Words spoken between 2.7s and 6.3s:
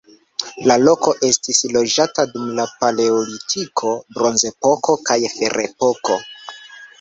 paleolitiko, bronzepoko kaj ferepoko.